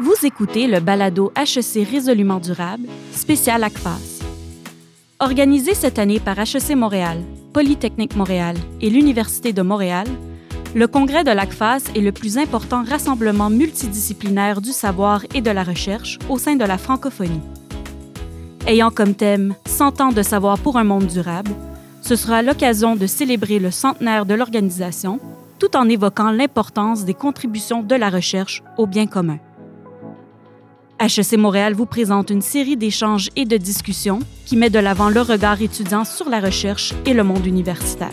[0.00, 4.24] Vous écoutez le balado HEC Résolument Durable, spécial ACFAS.
[5.20, 7.18] Organisé cette année par HEC Montréal,
[7.52, 10.08] Polytechnique Montréal et l'Université de Montréal,
[10.74, 15.62] le congrès de l'ACFAS est le plus important rassemblement multidisciplinaire du savoir et de la
[15.62, 17.42] recherche au sein de la francophonie.
[18.66, 21.52] Ayant comme thème 100 ans de savoir pour un monde durable,
[22.02, 25.20] ce sera l'occasion de célébrer le centenaire de l'organisation
[25.60, 29.38] tout en évoquant l'importance des contributions de la recherche au bien commun.
[31.00, 35.20] HEC Montréal vous présente une série d'échanges et de discussions qui met de l'avant le
[35.20, 38.12] regard étudiant sur la recherche et le monde universitaire.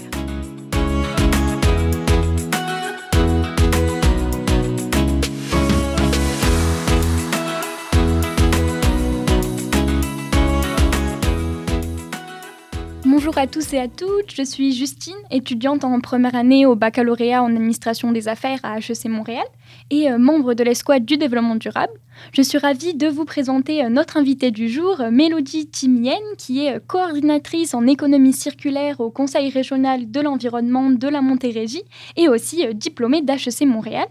[13.12, 17.44] Bonjour à tous et à toutes, je suis Justine, étudiante en première année au baccalauréat
[17.44, 19.44] en administration des affaires à HEC Montréal
[19.90, 21.92] et euh, membre de l'escouade du développement durable.
[22.32, 26.78] Je suis ravie de vous présenter euh, notre invitée du jour, Mélodie Timienne, qui est
[26.78, 31.84] euh, coordinatrice en économie circulaire au Conseil régional de l'environnement de la Montérégie
[32.16, 34.08] et aussi diplômée d'HEC Montréal.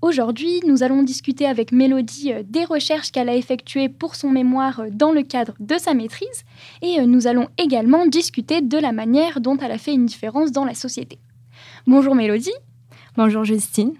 [0.00, 4.80] Aujourd'hui, nous allons discuter avec Mélodie euh, des recherches qu'elle a effectuées pour son mémoire
[4.80, 6.44] euh, dans le cadre de sa maîtrise
[6.82, 10.52] et euh, nous allons également discuter de la manière dont elle a fait une différence
[10.52, 11.18] dans la société.
[11.88, 12.54] Bonjour Mélodie.
[13.16, 13.94] Bonjour Justine.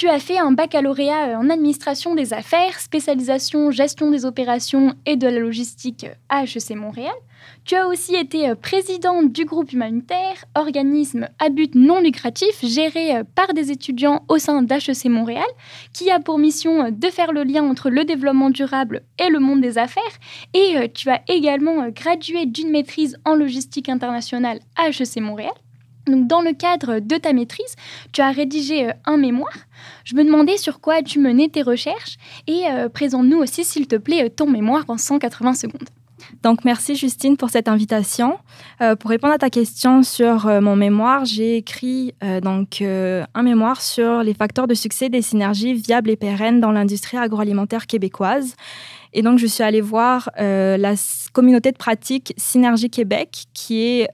[0.00, 5.26] Tu as fait un baccalauréat en administration des affaires, spécialisation gestion des opérations et de
[5.26, 7.12] la logistique à HEC Montréal.
[7.66, 13.14] Tu as aussi été euh, présidente du groupe humanitaire, organisme à but non lucratif géré
[13.14, 15.44] euh, par des étudiants au sein d'HEC Montréal,
[15.92, 19.38] qui a pour mission euh, de faire le lien entre le développement durable et le
[19.38, 20.02] monde des affaires.
[20.54, 25.52] Et tu as également gradué d'une maîtrise en logistique internationale à HEC Montréal.
[26.06, 27.74] Donc, dans le cadre de ta maîtrise,
[28.12, 29.56] tu as rédigé un mémoire.
[30.04, 34.30] Je me demandais sur quoi tu menais tes recherches et présente-nous aussi, s'il te plaît,
[34.30, 35.88] ton mémoire en 180 secondes.
[36.42, 38.38] Donc, merci Justine pour cette invitation.
[38.80, 43.42] Euh, pour répondre à ta question sur euh, mon mémoire, j'ai écrit euh, donc un
[43.42, 48.56] mémoire sur les facteurs de succès des synergies viables et pérennes dans l'industrie agroalimentaire québécoise.
[49.12, 50.94] Et donc, je suis allée voir la
[51.32, 54.08] communauté de pratique Synergie Québec, qui est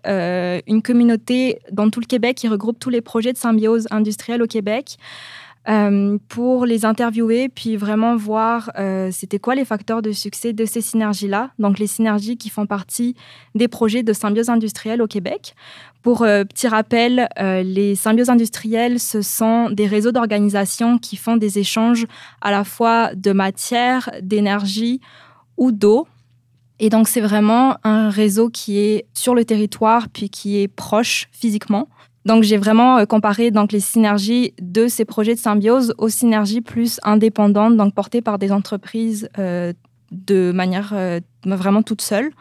[0.66, 4.46] une communauté dans tout le Québec qui regroupe tous les projets de symbiose industrielle au
[4.46, 4.96] Québec.
[5.69, 10.65] Euh, pour les interviewer, puis vraiment voir euh, c'était quoi les facteurs de succès de
[10.65, 13.16] ces synergies-là, donc les synergies qui font partie
[13.56, 15.56] des projets de symbiose industrielle au Québec.
[16.03, 21.59] Pour euh, petit rappel, les symbioses industrielles, ce sont des réseaux d'organisations qui font des
[21.59, 22.06] échanges
[22.41, 25.00] à la fois de matière, d'énergie
[25.56, 26.06] ou d'eau.
[26.78, 31.26] Et donc, c'est vraiment un réseau qui est sur le territoire, puis qui est proche
[31.32, 31.88] physiquement.
[32.26, 36.60] Donc, j'ai vraiment euh, comparé donc, les synergies de ces projets de symbiose aux synergies
[36.60, 39.72] plus indépendantes, donc portées par des entreprises euh,
[40.10, 42.32] de manière euh, vraiment toute seule.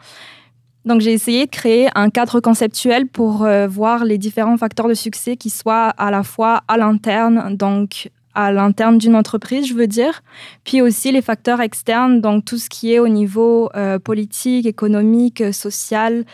[0.86, 5.36] Donc, j'ai essayé de créer un cadre conceptuel pour voir les différents facteurs de succès
[5.36, 10.22] qui soient à la fois à l'interne, donc à l'interne d'une entreprise, je veux dire,
[10.62, 13.68] puis aussi les facteurs externes, donc tout ce qui est au niveau
[14.04, 16.24] politique, économique, social,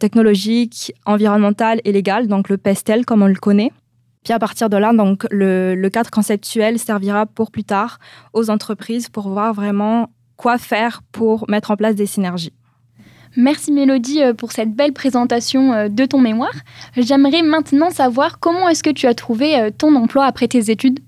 [0.00, 3.70] technologique, environnemental et légal, donc le PESTEL comme on le connaît.
[4.24, 7.98] Puis à partir de là, donc le, le, cadre conceptuel servira pour plus tard
[8.32, 12.52] aux entreprises pour voir vraiment quoi faire pour mettre en place des synergies.
[13.36, 16.54] Merci Mélodie euh, pour cette belle présentation euh, de ton mémoire.
[16.96, 21.00] J'aimerais maintenant savoir comment est-ce que tu as trouvé ton emploi après tes études?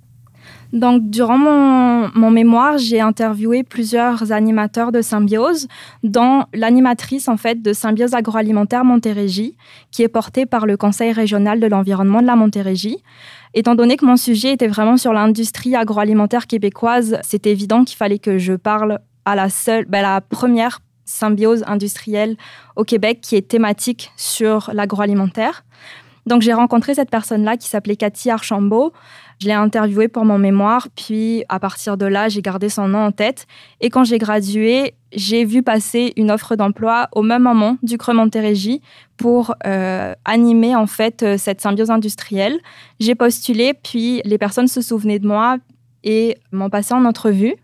[0.72, 5.66] Donc, durant mon, mémoire, j'ai interviewé plusieurs animateurs de symbiose,
[6.04, 9.56] dont l'animatrice en fait de Symbiose agroalimentaire Montérégie,
[9.90, 12.98] qui est portée par le Conseil régional de l'environnement de la Montérégie.
[13.52, 18.20] Étant donné que mon sujet était vraiment sur l'industrie agroalimentaire québécoise, c'était évident qu'il fallait
[18.20, 22.36] que je parle à la seule, ben, la première symbiose industrielle
[22.76, 25.64] au Québec qui est thématique sur l'agroalimentaire.
[26.30, 28.92] Donc j'ai rencontré cette personne-là qui s'appelait Cathy Archambault.
[29.40, 33.00] Je l'ai interviewée pour mon mémoire, puis à partir de là, j'ai gardé son nom
[33.00, 33.48] en tête.
[33.80, 38.14] Et quand j'ai gradué, j'ai vu passer une offre d'emploi au même moment du Creux
[38.14, 38.80] Montérégie
[39.16, 42.60] pour euh, animer en fait euh, cette symbiose industrielle.
[43.00, 45.56] J'ai postulé, puis les personnes se souvenaient de moi
[46.04, 47.56] et m'ont passé en entrevue.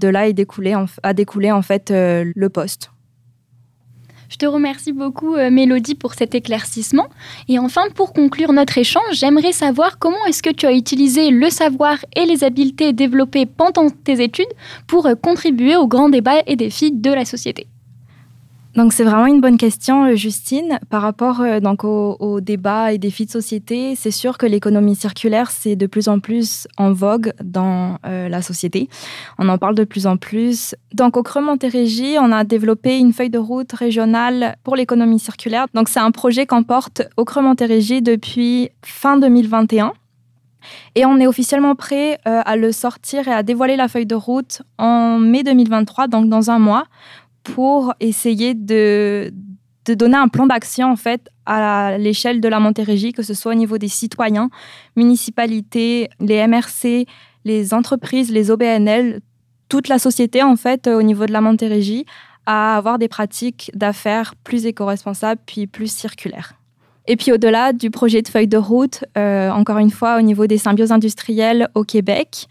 [0.00, 2.90] De là, a découlé en fait euh, le poste.
[4.34, 7.06] Je te remercie beaucoup, euh, Mélodie, pour cet éclaircissement.
[7.46, 11.50] Et enfin, pour conclure notre échange, j'aimerais savoir comment est-ce que tu as utilisé le
[11.50, 14.52] savoir et les habiletés développées pendant tes études
[14.88, 17.68] pour euh, contribuer aux grands débats et défis de la société.
[18.76, 20.80] Donc c'est vraiment une bonne question, euh, Justine.
[20.90, 25.50] Par rapport euh, donc au, débat et défis de société, c'est sûr que l'économie circulaire
[25.52, 28.88] c'est de plus en plus en vogue dans euh, la société.
[29.38, 30.74] On en parle de plus en plus.
[30.92, 35.66] Donc au Creux Montérégie, on a développé une feuille de route régionale pour l'économie circulaire.
[35.74, 39.92] Donc c'est un projet qu'on porte au Creux Montérégie depuis fin 2021.
[40.94, 44.62] Et on est officiellement prêt à le sortir et à dévoiler la feuille de route
[44.78, 46.84] en mai 2023, donc dans un mois,
[47.44, 49.32] pour essayer de,
[49.84, 53.52] de donner un plan d'action en fait à l'échelle de la Montérégie, que ce soit
[53.52, 54.50] au niveau des citoyens,
[54.96, 57.06] municipalités, les MRC,
[57.44, 59.20] les entreprises, les OBNL,
[59.68, 62.06] toute la société en fait au niveau de la Montérégie
[62.46, 66.54] à avoir des pratiques d'affaires plus éco-responsables puis plus circulaires.
[67.06, 70.46] Et puis au-delà du projet de feuille de route, euh, encore une fois au niveau
[70.46, 72.46] des symbioses industrielles au Québec,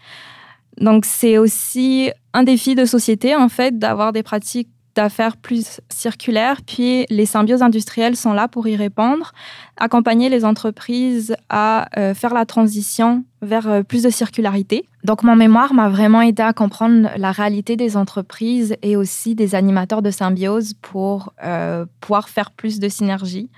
[0.80, 6.62] donc c'est aussi un défi de société en fait d'avoir des pratiques d'affaires plus circulaires.
[6.62, 9.32] Puis les symbioses industrielles sont là pour y répondre,
[9.76, 14.86] accompagner les entreprises à euh, faire la transition vers euh, plus de circularité.
[15.02, 19.54] Donc mon mémoire m'a vraiment aidé à comprendre la réalité des entreprises et aussi des
[19.54, 23.50] animateurs de symbiose pour euh, pouvoir faire plus de synergie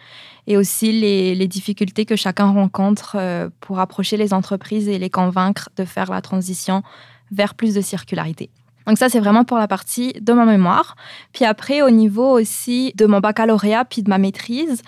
[0.47, 5.71] et aussi les, les difficultés que chacun rencontre pour approcher les entreprises et les convaincre
[5.77, 6.85] de faire la transition
[7.33, 8.51] vers plus de circularité.
[8.87, 10.97] Donc ça, c'est vraiment pour la partie de ma mémoire.
[11.33, 14.83] Puis après, au niveau aussi de mon baccalauréat, puis de ma maîtrise,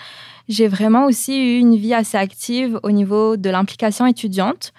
[0.49, 4.73] j'ai vraiment aussi eu une vie assez active au niveau de l'implication étudiante.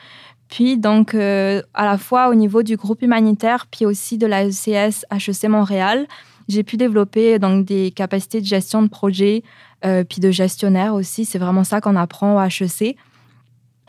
[0.50, 4.45] Puis donc, euh, à la fois au niveau du groupe humanitaire, puis aussi de la
[4.45, 6.07] ECS HEC Montréal,
[6.48, 9.44] j'ai pu développer donc des capacités de gestion de projet,
[9.86, 11.25] euh, puis de gestionnaire aussi.
[11.25, 12.98] C'est vraiment ça qu'on apprend au HEC.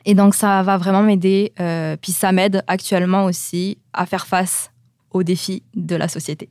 [0.04, 4.69] Et donc, ça va vraiment m'aider, euh, puis ça m'aide actuellement aussi à faire face
[5.10, 6.48] aux défis de la société.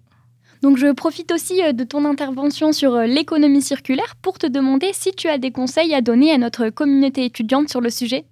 [0.62, 4.92] Donc je profite aussi euh, de ton intervention sur euh, l'économie circulaire pour te demander
[4.94, 8.26] si tu as des conseils à donner à notre communauté étudiante sur le sujet.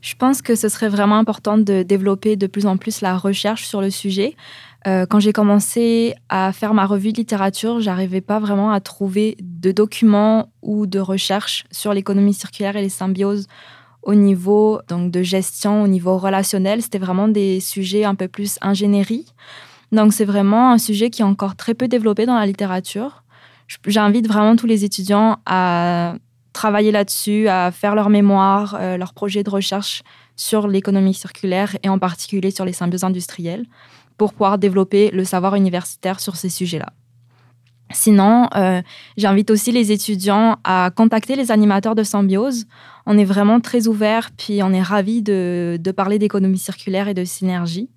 [0.00, 3.66] Je pense que ce serait vraiment important de développer de plus en plus la recherche
[3.66, 4.36] sur le sujet.
[4.88, 9.36] Euh, quand j'ai commencé à faire ma revue de littérature, j'arrivais pas vraiment à trouver
[9.40, 13.46] de documents ou de recherches sur l'économie circulaire et les symbioses
[14.02, 16.82] au niveau donc, de gestion, au niveau relationnel.
[16.82, 19.26] C'était vraiment des sujets un peu plus ingénierie.
[19.92, 23.22] Donc, c'est vraiment un sujet qui est encore très peu développé dans la littérature.
[23.86, 26.14] J'invite vraiment tous les étudiants à
[26.52, 30.02] travailler là-dessus, à faire leur mémoire, euh, leur projet de recherche
[30.36, 33.66] sur l'économie circulaire et en particulier sur les symbioses industrielles
[34.18, 36.92] pour pouvoir développer le savoir universitaire sur ces sujets-là.
[37.92, 38.82] Sinon, euh,
[39.16, 42.66] j'invite aussi les étudiants à contacter les animateurs de symbiose.
[43.06, 47.24] On est vraiment très ouvert, puis on est ravis de, parler d'économie circulaire et de
[47.24, 47.90] synergie.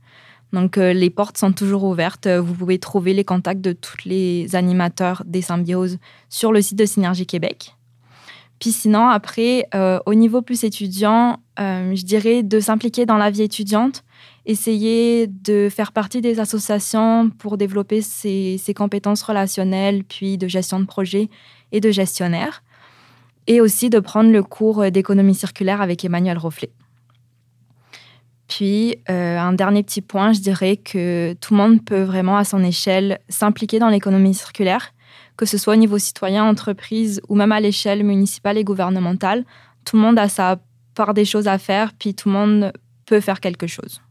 [0.53, 2.27] Donc, euh, les portes sont toujours ouvertes.
[2.27, 5.97] Vous pouvez trouver les contacts de tous les animateurs des symbioses
[6.29, 7.75] sur le site de Synergie Québec.
[8.59, 13.43] Puis sinon, après, euh, au niveau plus étudiant, je dirais de s'impliquer dans la vie
[13.43, 14.03] étudiante
[14.45, 20.85] essayer de faire partie des associations pour développer ses, compétences relationnelles, puis de gestion de
[20.85, 21.29] projet
[21.71, 22.63] et de gestionnaire,
[23.47, 26.71] et aussi de prendre le cours d'économie circulaire avec Emmanuel Rofflet.
[28.47, 32.43] Puis, euh, un dernier petit point, je dirais que tout le monde peut vraiment, à
[32.43, 34.93] son échelle, s'impliquer dans l'économie circulaire,
[35.35, 39.45] que ce soit au niveau citoyen, entreprise ou même à l'échelle municipale et gouvernementale.
[39.83, 40.59] Tout le monde a sa
[40.93, 42.73] part des choses à faire, puis tout le monde
[43.05, 44.01] peut faire quelque chose.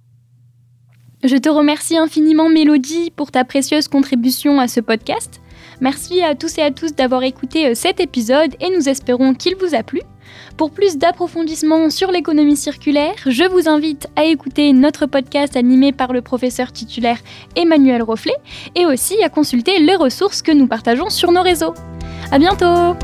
[1.25, 5.41] Je te remercie infiniment Mélodie pour ta précieuse contribution à ce podcast.
[5.81, 9.57] Merci à tous et à tous d'avoir écouté euh, cet épisode et nous espérons qu'il
[9.57, 10.03] vous a plu.
[10.59, 16.13] Pour plus d'approfondissement sur l'économie circulaire, je vous invite à écouter notre podcast animé par
[16.13, 17.19] le professeur titulaire
[17.57, 18.37] Emmanuel Rofflet
[18.75, 21.73] et aussi à consulter les ressources que nous partageons sur nos réseaux.
[22.33, 22.99] À bientôt!